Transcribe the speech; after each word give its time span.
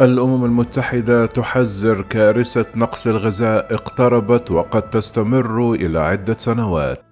الأمم 0.00 0.44
المتحدة 0.44 1.26
تحذر 1.26 2.02
كارثة 2.02 2.66
نقص 2.76 3.06
الغذاء 3.06 3.74
اقتربت 3.74 4.50
وقد 4.50 4.90
تستمر 4.90 5.72
إلى 5.72 5.98
عدة 5.98 6.36
سنوات. 6.38 7.02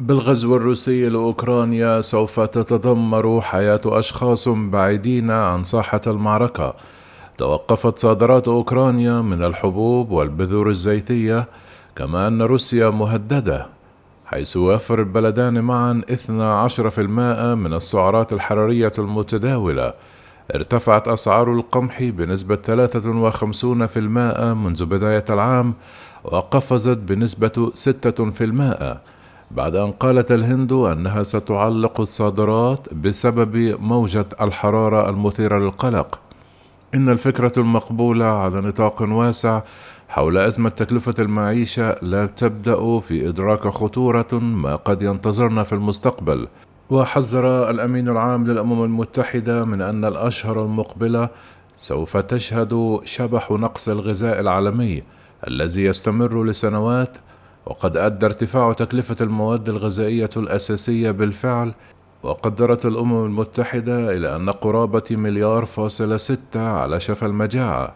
بالغزو 0.00 0.56
الروسي 0.56 1.08
لأوكرانيا 1.08 2.00
سوف 2.00 2.40
تتدمر 2.40 3.40
حياة 3.40 3.80
أشخاص 3.86 4.48
بعيدين 4.48 5.30
عن 5.30 5.64
ساحه 5.64 6.00
المعركة. 6.06 6.74
توقفت 7.38 7.98
صادرات 7.98 8.48
أوكرانيا 8.48 9.20
من 9.20 9.44
الحبوب 9.44 10.10
والبذور 10.10 10.68
الزيتية 10.68 11.48
كما 11.98 12.28
أن 12.28 12.42
روسيا 12.42 12.90
مهددة 12.90 13.66
حيث 14.26 14.56
يوفر 14.56 14.98
البلدان 14.98 15.60
معا 15.60 16.02
12% 16.10 16.98
من 17.54 17.74
السعرات 17.74 18.32
الحرارية 18.32 18.92
المتداولة. 18.98 19.92
ارتفعت 20.54 21.08
أسعار 21.08 21.52
القمح 21.52 22.02
بنسبة 22.02 22.56
53% 22.56 24.54
منذ 24.54 24.84
بداية 24.84 25.24
العام 25.30 25.74
وقفزت 26.24 26.98
بنسبة 26.98 27.72
6% 27.74 28.98
بعد 29.50 29.76
أن 29.76 29.92
قالت 29.92 30.32
الهند 30.32 30.72
أنها 30.72 31.22
ستعلق 31.22 32.00
الصادرات 32.00 32.94
بسبب 32.94 33.56
موجة 33.80 34.26
الحرارة 34.40 35.10
المثيرة 35.10 35.58
للقلق. 35.58 36.20
إن 36.94 37.08
الفكرة 37.08 37.52
المقبولة 37.56 38.24
على 38.24 38.60
نطاق 38.60 39.02
واسع 39.02 39.60
حول 40.08 40.38
أزمة 40.38 40.68
تكلفة 40.68 41.14
المعيشة 41.18 41.96
لا 42.02 42.26
تبدأ 42.26 43.00
في 43.00 43.28
إدراك 43.28 43.68
خطورة 43.68 44.34
ما 44.34 44.76
قد 44.76 45.02
ينتظرنا 45.02 45.62
في 45.62 45.72
المستقبل. 45.72 46.48
وحذر 46.90 47.70
الأمين 47.70 48.08
العام 48.08 48.46
للأمم 48.46 48.84
المتحدة 48.84 49.64
من 49.64 49.82
أن 49.82 50.04
الأشهر 50.04 50.64
المقبلة 50.64 51.28
سوف 51.78 52.16
تشهد 52.16 53.00
شبح 53.04 53.50
نقص 53.50 53.88
الغذاء 53.88 54.40
العالمي 54.40 55.02
الذي 55.48 55.84
يستمر 55.84 56.44
لسنوات 56.44 57.18
وقد 57.66 57.96
أدى 57.96 58.26
ارتفاع 58.26 58.72
تكلفة 58.72 59.16
المواد 59.20 59.68
الغذائية 59.68 60.30
الأساسية 60.36 61.10
بالفعل 61.10 61.72
وقدرت 62.22 62.86
الأمم 62.86 63.24
المتحدة 63.24 64.16
إلى 64.16 64.36
أن 64.36 64.50
قرابة 64.50 65.02
مليار 65.10 65.64
فاصلة 65.64 66.16
ستة 66.16 66.68
على 66.68 67.00
شفا 67.00 67.26
المجاعة. 67.26 67.94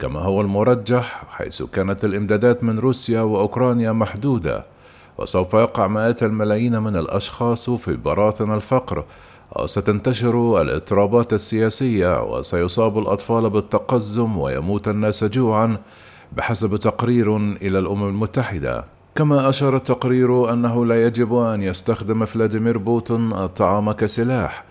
كما 0.00 0.20
هو 0.20 0.40
المرجح 0.40 1.22
حيث 1.30 1.62
كانت 1.62 2.04
الإمدادات 2.04 2.64
من 2.64 2.78
روسيا 2.78 3.20
وأوكرانيا 3.20 3.92
محدودة 3.92 4.64
وسوف 5.18 5.54
يقع 5.54 5.86
مئات 5.86 6.22
الملايين 6.22 6.82
من 6.82 6.96
الأشخاص 6.96 7.70
في 7.70 7.96
براثن 7.96 8.54
الفقر 8.54 9.04
وستنتشر 9.56 10.62
الاضطرابات 10.62 11.32
السياسية 11.32 12.22
وسيصاب 12.22 12.98
الأطفال 12.98 13.50
بالتقزم 13.50 14.38
ويموت 14.38 14.88
الناس 14.88 15.24
جوعا 15.24 15.76
بحسب 16.32 16.76
تقرير 16.76 17.36
إلى 17.36 17.78
الأمم 17.78 18.08
المتحدة. 18.08 18.84
كما 19.14 19.48
أشار 19.48 19.76
التقرير 19.76 20.52
أنه 20.52 20.86
لا 20.86 21.06
يجب 21.06 21.34
أن 21.34 21.62
يستخدم 21.62 22.24
فلاديمير 22.24 22.78
بوتون 22.78 23.32
الطعام 23.32 23.92
كسلاح 23.92 24.69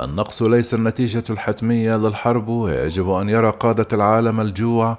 النقص 0.00 0.42
ليس 0.42 0.74
النتيجة 0.74 1.24
الحتمية 1.30 1.96
للحرب 1.96 2.48
ويجب 2.48 3.10
أن 3.10 3.28
يرى 3.28 3.50
قادة 3.50 3.86
العالم 3.92 4.40
الجوع 4.40 4.98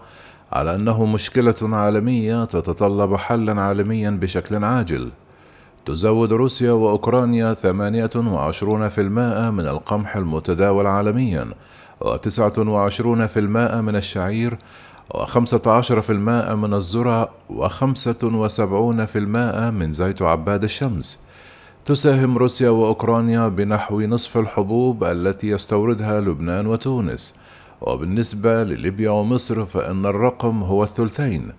على 0.52 0.76
أنه 0.76 1.06
مشكلة 1.06 1.56
عالمية 1.62 2.46
تتطلب 2.46 3.16
حلا 3.16 3.62
عالميا 3.62 4.10
بشكل 4.10 4.64
عاجل. 4.64 5.12
تزود 5.86 6.34
روسيا 6.34 6.72
وأوكرانيا 6.72 7.54
28% 7.54 7.64
من 9.52 9.68
القمح 9.68 10.16
المتداول 10.16 10.88
عالميا 10.88 11.48
و29% 12.04 13.38
من 13.38 13.96
الشعير 13.96 14.58
و15% 15.14 16.10
من 16.52 16.74
الذرة 16.74 17.30
و75% 17.50 19.18
من 19.72 19.92
زيت 19.92 20.22
عباد 20.22 20.64
الشمس. 20.64 21.27
تساهم 21.88 22.38
روسيا 22.38 22.70
وأوكرانيا 22.70 23.48
بنحو 23.48 24.02
نصف 24.02 24.38
الحبوب 24.38 25.04
التي 25.04 25.48
يستوردها 25.48 26.22
لبنان 26.22 26.68
وتونس. 26.68 27.40
وبالنسبة 27.82 28.64
لليبيا 28.64 29.10
ومصر 29.10 29.66
فإن 29.66 30.06
الرقم 30.06 30.64
هو 30.64 30.84
الثلثين. 30.84 31.52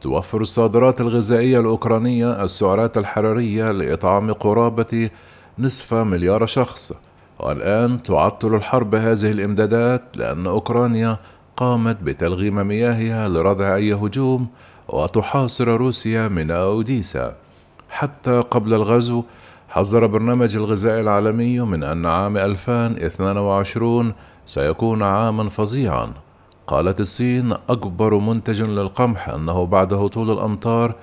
توفر 0.00 0.40
الصادرات 0.40 1.00
الغذائية 1.00 1.58
الأوكرانية 1.58 2.44
السعرات 2.44 2.98
الحرارية 2.98 3.70
لإطعام 3.70 4.32
قرابة 4.32 5.10
نصف 5.58 5.94
مليار 5.94 6.46
شخص. 6.46 6.92
والآن 7.40 8.02
تعطل 8.02 8.54
الحرب 8.54 8.94
هذه 8.94 9.30
الإمدادات 9.30 10.04
لأن 10.14 10.46
أوكرانيا 10.46 11.18
قامت 11.56 12.02
بتلغيم 12.02 12.66
مياهها 12.66 13.28
لردع 13.28 13.76
أي 13.76 13.92
هجوم 13.92 14.46
وتحاصر 14.88 15.68
روسيا 15.68 16.28
من 16.28 16.50
أوديسا. 16.50 17.36
حتى 17.90 18.40
قبل 18.40 18.74
الغزو 18.74 19.24
حذر 19.72 20.06
برنامج 20.06 20.56
الغذاء 20.56 21.00
العالمي 21.00 21.60
من 21.60 21.82
أن 21.82 22.06
عام 22.06 22.36
2022 22.36 24.12
سيكون 24.46 25.02
عاما 25.02 25.48
فظيعا. 25.48 26.12
قالت 26.66 27.00
الصين 27.00 27.54
أكبر 27.68 28.18
منتج 28.18 28.62
للقمح 28.62 29.28
أنه 29.28 29.66
بعد 29.66 29.92
هطول 29.92 30.30
الأمطار 30.30 30.94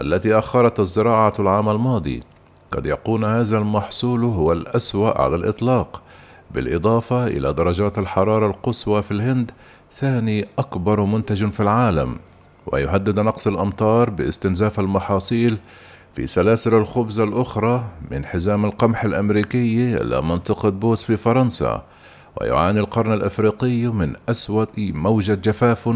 التي 0.00 0.38
أخرت 0.38 0.80
الزراعة 0.80 1.32
العام 1.38 1.68
الماضي. 1.68 2.20
قد 2.72 2.86
يكون 2.86 3.24
هذا 3.24 3.58
المحصول 3.58 4.24
هو 4.24 4.52
الأسوأ 4.52 5.20
على 5.22 5.36
الإطلاق 5.36 6.02
بالإضافة 6.50 7.26
إلى 7.26 7.52
درجات 7.52 7.98
الحرارة 7.98 8.46
القصوى 8.46 9.02
في 9.02 9.10
الهند 9.10 9.50
ثاني 9.92 10.46
أكبر 10.58 11.00
منتج 11.00 11.50
في 11.50 11.60
العالم. 11.60 12.18
ويهدد 12.66 13.20
نقص 13.20 13.46
الأمطار 13.46 14.10
باستنزاف 14.10 14.80
المحاصيل 14.80 15.58
في 16.14 16.26
سلاسل 16.26 16.74
الخبز 16.74 17.20
الأخرى 17.20 17.84
من 18.10 18.24
حزام 18.24 18.64
القمح 18.64 19.04
الأمريكي 19.04 19.96
إلى 19.96 20.22
منطقة 20.22 20.68
بوس 20.68 21.02
في 21.04 21.16
فرنسا 21.16 21.82
ويعاني 22.40 22.80
القرن 22.80 23.12
الأفريقي 23.12 23.86
من 23.86 24.12
أسوأ 24.28 24.66
موجة 24.78 25.34
جفاف 25.34 25.88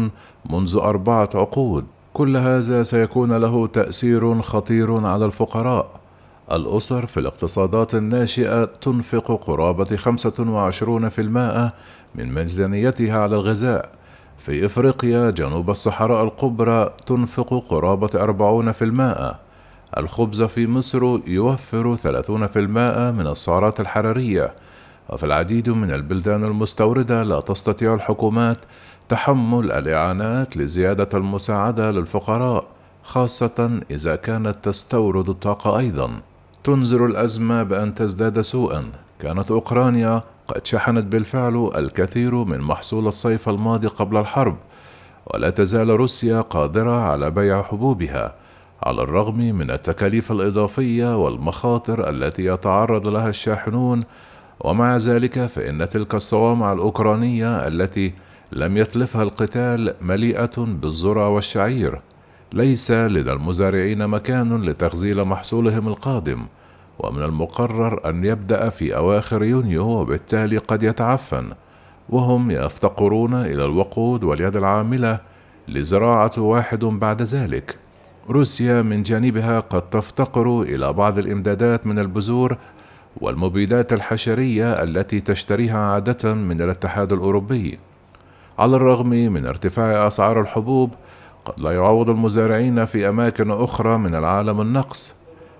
منذ 0.49 0.77
أربعة 0.77 1.29
عقود. 1.35 1.85
كل 2.13 2.37
هذا 2.37 2.83
سيكون 2.83 3.33
له 3.33 3.67
تأثير 3.67 4.41
خطير 4.41 5.05
على 5.05 5.25
الفقراء. 5.25 5.99
الأسر 6.51 7.05
في 7.05 7.19
الاقتصادات 7.19 7.95
الناشئة 7.95 8.65
تنفق 8.65 9.43
قرابة 9.45 9.95
25% 9.97 11.73
من 12.15 12.33
ميزانيتها 12.33 13.19
على 13.19 13.35
الغذاء. 13.35 13.89
في 14.37 14.65
إفريقيا 14.65 15.29
جنوب 15.29 15.69
الصحراء 15.69 16.23
الكبرى 16.23 16.93
تنفق 17.05 17.63
قرابة 17.69 18.09
40% 18.15 19.48
الخبز 19.97 20.43
في 20.43 20.67
مصر 20.67 21.19
يوفر 21.27 21.97
30% 21.97 22.57
من 23.11 23.27
السعرات 23.27 23.79
الحرارية 23.79 24.53
وفي 25.09 25.25
العديد 25.25 25.69
من 25.69 25.91
البلدان 25.91 26.43
المستوردة 26.43 27.23
لا 27.23 27.39
تستطيع 27.39 27.93
الحكومات 27.93 28.57
تحمل 29.09 29.71
الإعانات 29.71 30.57
لزيادة 30.57 31.09
المساعدة 31.13 31.91
للفقراء 31.91 32.65
خاصة 33.03 33.79
إذا 33.91 34.15
كانت 34.15 34.55
تستورد 34.63 35.29
الطاقة 35.29 35.79
أيضا. 35.79 36.21
تنذر 36.63 37.05
الأزمة 37.05 37.63
بأن 37.63 37.95
تزداد 37.95 38.41
سوءا. 38.41 38.91
كانت 39.19 39.51
أوكرانيا 39.51 40.23
قد 40.47 40.65
شحنت 40.65 41.05
بالفعل 41.05 41.71
الكثير 41.75 42.35
من 42.35 42.61
محصول 42.61 43.07
الصيف 43.07 43.49
الماضي 43.49 43.87
قبل 43.87 44.17
الحرب 44.17 44.57
ولا 45.27 45.49
تزال 45.49 45.89
روسيا 45.89 46.41
قادرة 46.41 47.01
على 47.01 47.31
بيع 47.31 47.63
حبوبها. 47.63 48.35
على 48.83 49.01
الرغم 49.01 49.37
من 49.37 49.71
التكاليف 49.71 50.31
الإضافية 50.31 51.23
والمخاطر 51.23 52.09
التي 52.09 52.45
يتعرض 52.45 53.07
لها 53.07 53.29
الشاحنون 53.29 54.03
ومع 54.59 54.97
ذلك 54.97 55.45
فإن 55.45 55.89
تلك 55.89 56.15
الصوامع 56.15 56.73
الأوكرانية 56.73 57.67
التي 57.67 58.13
لم 58.51 58.77
يتلفها 58.77 59.23
القتال 59.23 59.93
مليئة 60.01 60.51
بالذرة 60.57 61.29
والشعير 61.29 62.01
ليس 62.53 62.91
لدى 62.91 63.31
المزارعين 63.31 64.07
مكان 64.07 64.61
لتخزين 64.61 65.23
محصولهم 65.23 65.87
القادم 65.87 66.45
ومن 66.99 67.23
المقرر 67.23 68.09
أن 68.09 68.25
يبدأ 68.25 68.69
في 68.69 68.95
أواخر 68.95 69.43
يونيو 69.43 69.87
وبالتالي 69.87 70.57
قد 70.57 70.83
يتعفن 70.83 71.51
وهم 72.09 72.51
يفتقرون 72.51 73.33
إلى 73.33 73.65
الوقود 73.65 74.23
واليد 74.23 74.57
العاملة 74.57 75.19
لزراعة 75.67 76.31
واحد 76.37 76.79
بعد 76.85 77.21
ذلك. 77.21 77.88
روسيا 78.29 78.81
من 78.81 79.03
جانبها 79.03 79.59
قد 79.59 79.89
تفتقر 79.89 80.61
إلى 80.61 80.93
بعض 80.93 81.17
الإمدادات 81.17 81.87
من 81.87 81.99
البذور 81.99 82.57
والمبيدات 83.21 83.93
الحشرية 83.93 84.83
التي 84.83 85.21
تشتريها 85.21 85.77
عادة 85.77 86.33
من 86.33 86.61
الاتحاد 86.61 87.13
الأوروبي. 87.13 87.79
على 88.59 88.75
الرغم 88.75 89.09
من 89.09 89.45
ارتفاع 89.45 90.07
أسعار 90.07 90.41
الحبوب، 90.41 90.91
قد 91.45 91.59
لا 91.59 91.71
يعوض 91.71 92.09
المزارعين 92.09 92.85
في 92.85 93.09
أماكن 93.09 93.51
أخرى 93.51 93.97
من 93.97 94.15
العالم 94.15 94.61
النقص 94.61 95.15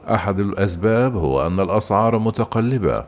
أحد 0.10 0.39
الأسباب 0.39 1.15
هو 1.15 1.48
أن 1.48 1.60
الأسعار 1.60 2.19
متقلبة 2.19 3.06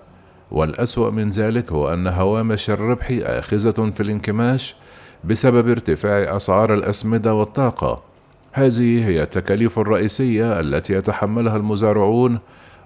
والأسوأ 0.51 1.09
من 1.09 1.27
ذلك 1.27 1.71
هو 1.71 1.93
أن 1.93 2.07
هوامش 2.07 2.69
الربح 2.69 3.07
آخذة 3.21 3.91
في 3.91 4.03
الانكماش 4.03 4.75
بسبب 5.23 5.69
ارتفاع 5.69 6.35
أسعار 6.35 6.73
الأسمدة 6.73 7.33
والطاقة 7.33 8.10
هذه 8.53 9.07
هي 9.07 9.23
التكاليف 9.23 9.79
الرئيسية 9.79 10.59
التي 10.59 10.93
يتحملها 10.93 11.55
المزارعون 11.55 12.39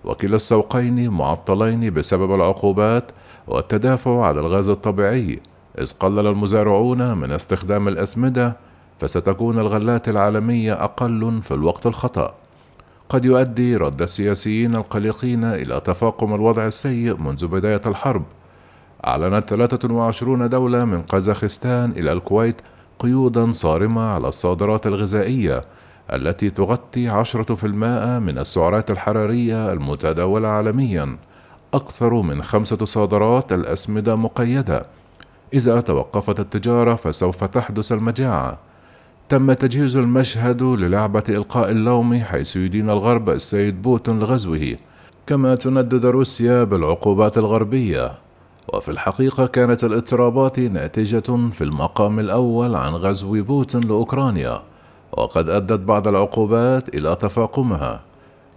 وكلا 0.03 0.35
السوقين 0.35 1.09
معطلين 1.09 1.93
بسبب 1.93 2.35
العقوبات 2.35 3.11
والتدافع 3.47 4.25
على 4.25 4.39
الغاز 4.39 4.69
الطبيعي. 4.69 5.39
إذ 5.79 5.91
قلل 5.99 6.27
المزارعون 6.27 7.17
من 7.17 7.31
استخدام 7.31 7.87
الأسمدة 7.87 8.57
فستكون 8.99 9.59
الغلات 9.59 10.09
العالمية 10.09 10.73
أقل 10.73 11.39
في 11.41 11.53
الوقت 11.53 11.85
الخطأ. 11.85 12.33
قد 13.09 13.25
يؤدي 13.25 13.75
رد 13.75 14.01
السياسيين 14.01 14.75
القلقين 14.75 15.43
إلى 15.43 15.81
تفاقم 15.85 16.35
الوضع 16.35 16.65
السيء 16.65 17.17
منذ 17.17 17.47
بداية 17.47 17.81
الحرب. 17.85 18.23
أعلنت 19.07 19.49
23 19.49 20.49
دولة 20.49 20.85
من 20.85 21.01
قزاخستان 21.01 21.91
إلى 21.91 22.11
الكويت 22.11 22.55
قيودا 22.99 23.51
صارمة 23.51 24.01
على 24.01 24.27
الصادرات 24.27 24.87
الغذائية 24.87 25.61
التي 26.13 26.49
تغطي 26.49 27.07
عشرة 27.07 27.55
في 27.55 27.67
المائة 27.67 28.19
من 28.19 28.37
السعرات 28.37 28.91
الحرارية 28.91 29.71
المتداولة 29.71 30.47
عالميا 30.47 31.17
أكثر 31.73 32.13
من 32.13 32.43
خمسة 32.43 32.85
صادرات 32.85 33.53
الأسمدة 33.53 34.15
مقيدة. 34.15 34.85
إذا 35.53 35.81
توقفت 35.81 36.39
التجارة 36.39 36.95
فسوف 36.95 37.43
تحدث 37.43 37.91
المجاعة. 37.91 38.57
تم 39.29 39.53
تجهيز 39.53 39.95
المشهد 39.95 40.63
للعبة 40.63 41.23
إلقاء 41.29 41.71
اللوم 41.71 42.23
حيث 42.23 42.55
يدين 42.55 42.89
الغرب 42.89 43.29
السيد 43.29 43.81
بوتون 43.81 44.19
لغزوه. 44.19 44.75
كما 45.27 45.55
تندد 45.55 46.05
روسيا 46.05 46.63
بالعقوبات 46.63 47.37
الغربية. 47.37 48.24
وفي 48.73 48.89
الحقيقة 48.89 49.45
كانت 49.45 49.83
الاضطرابات 49.83 50.59
ناتجة 50.59 51.49
في 51.51 51.63
المقام 51.63 52.19
الأول 52.19 52.75
عن 52.75 52.93
غزو 52.93 53.43
بوتين 53.43 53.81
لأوكرانيا 53.81 54.61
وقد 55.11 55.49
أدت 55.49 55.79
بعض 55.79 56.07
العقوبات 56.07 56.95
إلى 56.95 57.15
تفاقمها. 57.15 58.01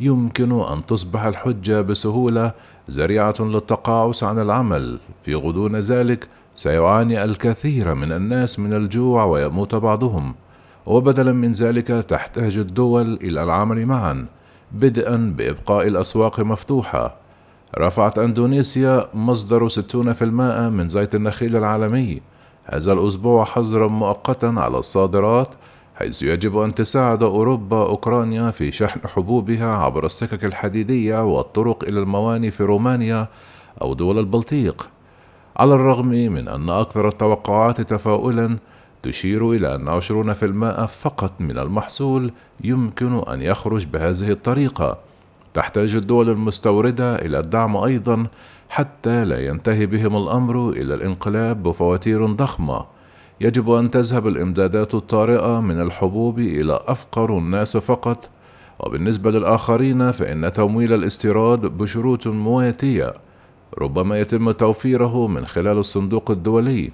يمكن 0.01 0.61
أن 0.61 0.87
تصبح 0.87 1.25
الحجة 1.25 1.81
بسهولة 1.81 2.53
ذريعة 2.91 3.35
للتقاعس 3.41 4.25
عن 4.25 4.39
العمل. 4.39 4.99
في 5.23 5.35
غضون 5.35 5.77
ذلك 5.77 6.29
سيعاني 6.57 7.25
الكثير 7.25 7.95
من 7.95 8.13
الناس 8.13 8.59
من 8.59 8.75
الجوع 8.75 9.25
ويموت 9.25 9.75
بعضهم. 9.75 10.35
وبدلا 10.87 11.33
من 11.33 11.53
ذلك 11.53 11.87
تحتاج 11.87 12.59
الدول 12.59 13.15
إلى 13.15 13.43
العمل 13.43 13.87
معا 13.87 14.27
بدءا 14.73 15.35
بإبقاء 15.37 15.87
الأسواق 15.87 16.41
مفتوحة. 16.41 17.28
رفعت 17.77 18.19
أندونيسيا 18.19 19.09
مصدر 19.15 19.69
60% 19.69 20.23
من 20.69 20.89
زيت 20.89 21.15
النخيل 21.15 21.57
العالمي. 21.57 22.21
هذا 22.65 22.93
الأسبوع 22.93 23.45
حظرا 23.45 23.89
مؤقتا 23.89 24.55
على 24.57 24.79
الصادرات 24.79 25.49
حيث 25.97 26.23
يجب 26.23 26.59
أن 26.59 26.75
تساعد 26.75 27.23
أوروبا 27.23 27.77
أوكرانيا 27.77 28.51
في 28.51 28.73
شحن 28.73 29.09
حبوبها 29.09 29.77
عبر 29.77 30.07
السكك 30.07 30.45
الحديدية 30.45 31.25
والطرق 31.25 31.85
إلى 31.85 32.01
المواني 32.01 32.51
في 32.51 32.65
رومانيا 32.65 33.27
أو 33.83 33.95
دول 33.95 34.19
البلطيق. 34.19 34.89
على 35.57 35.75
الرغم 35.75 36.09
من 36.09 36.49
أن 36.49 36.71
أكثر 36.71 37.09
التوقعات 37.09 37.81
تفاؤلا 37.81 38.57
تشير 39.03 39.53
إلى 39.53 39.75
أن 39.75 39.89
عشرون 39.89 40.33
في 40.33 40.47
المائة 40.47 40.87
فقط 40.87 41.33
من 41.41 41.59
المحصول 41.59 42.33
يمكن 42.65 43.19
أن 43.19 43.43
يخرج 43.43 43.87
بهذه 43.87 44.31
الطريقة. 44.31 44.99
تحتاج 45.55 45.95
الدول 45.95 46.31
المستوردة 46.31 47.17
إلى 47.17 47.39
الدعم 47.39 47.77
أيضا 47.77 48.27
حتى 48.69 49.25
لا 49.25 49.47
ينتهي 49.47 49.87
بهم 49.87 50.17
الأمر 50.17 50.71
إلى 50.71 50.95
الانقلاب 50.95 51.63
بفواتير 51.63 52.27
ضخمة. 52.27 52.85
يجب 53.41 53.71
أن 53.71 53.91
تذهب 53.91 54.27
الإمدادات 54.27 54.95
الطارئة 54.95 55.61
من 55.61 55.81
الحبوب 55.81 56.39
إلى 56.39 56.81
أفقر 56.87 57.39
الناس 57.39 57.77
فقط. 57.77 58.29
وبالنسبة 58.81 59.31
للآخرين 59.31 60.11
فإن 60.11 60.53
تمويل 60.53 60.93
الاستيراد 60.93 61.61
بشروط 61.61 62.27
مواتية 62.27 63.15
ربما 63.79 64.21
يتم 64.21 64.51
توفيره 64.51 65.27
من 65.27 65.47
خلال 65.47 65.79
الصندوق 65.79 66.31
الدولي. 66.31 66.91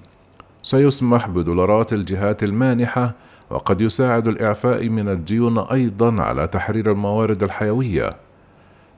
سيسمح 0.63 1.27
بدولارات 1.27 1.93
الجهات 1.93 2.43
المانحة 2.43 3.13
وقد 3.49 3.81
يساعد 3.81 4.27
الإعفاء 4.27 4.89
من 4.89 5.09
الديون 5.09 5.59
أيضا 5.59 6.21
على 6.21 6.47
تحرير 6.47 6.91
الموارد 6.91 7.43
الحيوية. 7.43 8.24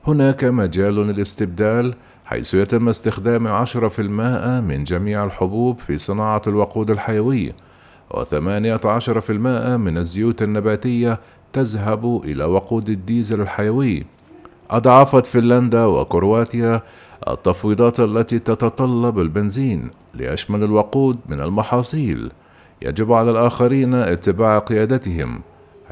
هناك 0.06 0.44
مجال 0.44 0.94
للاستبدال 0.94 1.94
حيث 2.24 2.54
يتم 2.54 2.88
استخدام 2.88 3.46
عشرة 3.46 3.88
في 3.88 4.02
المائة 4.02 4.60
من 4.60 4.84
جميع 4.84 5.24
الحبوب 5.24 5.78
في 5.78 5.98
صناعة 5.98 6.42
الوقود 6.46 6.90
الحيوي 6.90 7.52
وثمانية 8.10 8.80
عشر 8.84 9.20
في 9.20 9.32
المائة 9.32 9.76
من 9.76 9.98
الزيوت 9.98 10.42
النباتية 10.42 11.20
تذهب 11.52 12.20
إلى 12.24 12.44
وقود 12.44 12.88
الديزل 12.88 13.40
الحيوي. 13.40 14.04
أضعفت 14.70 15.26
فنلندا 15.26 15.84
وكرواتيا 15.84 16.82
التفويضات 17.28 18.00
التي 18.00 18.38
تتطلب 18.38 19.18
البنزين 19.18 19.90
ليشمل 20.14 20.64
الوقود 20.64 21.18
من 21.28 21.40
المحاصيل. 21.40 22.30
يجب 22.82 23.12
على 23.12 23.30
الآخرين 23.30 23.94
اتباع 23.94 24.58
قيادتهم. 24.58 25.40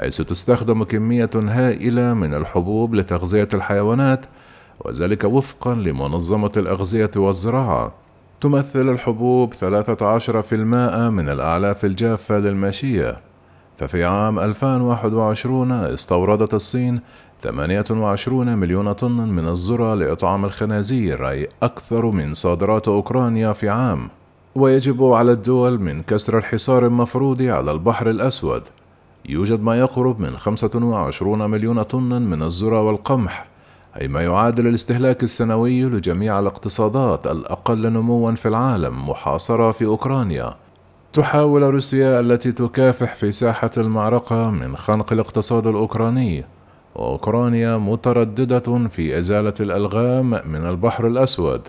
حيث 0.00 0.20
تستخدم 0.20 0.84
كمية 0.84 1.30
هائلة 1.34 2.14
من 2.14 2.34
الحبوب 2.34 2.94
لتغذية 2.94 3.48
الحيوانات 3.54 4.26
وذلك 4.80 5.24
وفقا 5.24 5.74
لمنظمة 5.74 6.52
الأغذية 6.56 7.10
والزراعة. 7.16 7.94
تمثل 8.40 8.88
الحبوب 8.88 9.54
13% 9.54 11.10
من 11.10 11.28
الأعلاف 11.28 11.84
الجافة 11.84 12.38
للماشية. 12.38 13.16
ففي 13.78 14.04
عام 14.04 14.38
2021 14.38 15.72
استوردت 15.72 16.54
الصين 16.54 17.00
28 17.42 18.58
مليون 18.58 18.92
طن 18.92 19.28
من 19.28 19.48
الذرة 19.48 19.94
لإطعام 19.94 20.44
الخنازير 20.44 21.28
أي 21.28 21.48
أكثر 21.62 22.06
من 22.06 22.34
صادرات 22.34 22.88
أوكرانيا 22.88 23.52
في 23.52 23.68
عام. 23.68 24.08
ويجب 24.54 25.04
على 25.04 25.32
الدول 25.32 25.80
من 25.80 26.02
كسر 26.02 26.38
الحصار 26.38 26.86
المفروض 26.86 27.42
على 27.42 27.72
البحر 27.72 28.10
الأسود. 28.10 28.62
يوجد 29.28 29.62
ما 29.62 29.78
يقرب 29.78 30.20
من 30.20 30.36
25 30.36 31.50
مليون 31.50 31.82
طن 31.82 32.22
من 32.22 32.42
الذرة 32.42 32.82
والقمح 32.82 33.46
أي 34.00 34.08
ما 34.08 34.22
يعادل 34.22 34.66
الاستهلاك 34.66 35.22
السنوي 35.22 35.84
لجميع 35.84 36.38
الاقتصادات 36.38 37.26
الأقل 37.26 37.92
نموا 37.92 38.32
في 38.32 38.48
العالم 38.48 39.08
محاصرة 39.08 39.72
في 39.72 39.84
أوكرانيا. 39.84 40.54
تحاول 41.12 41.62
روسيا 41.62 42.20
التي 42.20 42.52
تكافح 42.52 43.14
في 43.14 43.32
ساحة 43.32 43.70
المعركة 43.76 44.50
من 44.50 44.76
خنق 44.76 45.12
الاقتصاد 45.12 45.66
الأوكراني. 45.66 46.44
وأوكرانيا 46.94 47.76
مترددة 47.76 48.88
في 48.88 49.18
إزالة 49.18 49.54
الألغام 49.60 50.30
من 50.30 50.66
البحر 50.66 51.06
الأسود. 51.06 51.60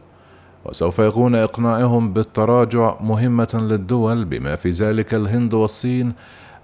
وسوف 0.66 1.00
يكون 1.00 1.36
إقناعهم 1.36 2.14
بالتراجع 2.14 2.96
مهمة 3.02 3.50
للدول 3.54 4.26
بما 4.26 4.56
في 4.56 4.70
ذلك 4.70 5.14
الهند 5.14 5.54
والصين 5.54 6.14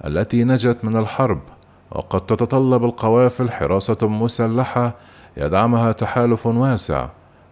التي 0.06 0.44
نجت 0.44 0.78
من 0.84 0.98
الحرب 0.98 1.40
وقد 1.92 2.22
تتطلب 2.22 2.86
القوافل 2.86 3.52
حراسة 3.52 4.08
مسلحة 4.08 4.96
يدعمها 5.38 5.92
تحالف 5.92 6.46
واسع 6.46 7.08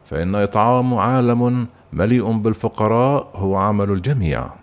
فإن 0.05 0.35
إطعام 0.35 0.93
عالم 0.93 1.67
مليء 1.93 2.31
بالفقراء 2.31 3.31
هو 3.35 3.55
عمل 3.55 3.91
الجميع. 3.91 4.60